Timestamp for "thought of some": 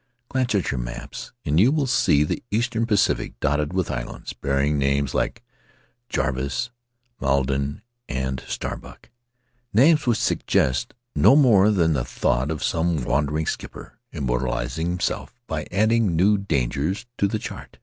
12.03-13.03